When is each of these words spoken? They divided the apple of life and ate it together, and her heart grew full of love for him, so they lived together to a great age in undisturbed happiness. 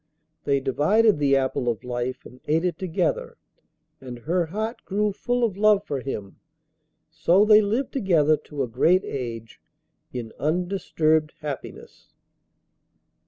They 0.45 0.59
divided 0.59 1.19
the 1.19 1.35
apple 1.35 1.69
of 1.69 1.83
life 1.83 2.25
and 2.25 2.41
ate 2.45 2.65
it 2.65 2.79
together, 2.79 3.37
and 4.01 4.17
her 4.17 4.47
heart 4.47 4.83
grew 4.83 5.13
full 5.13 5.43
of 5.43 5.55
love 5.57 5.85
for 5.85 5.99
him, 5.99 6.37
so 7.11 7.45
they 7.45 7.61
lived 7.61 7.93
together 7.93 8.35
to 8.45 8.63
a 8.63 8.67
great 8.67 9.03
age 9.05 9.61
in 10.11 10.33
undisturbed 10.39 11.35
happiness. 11.41 12.07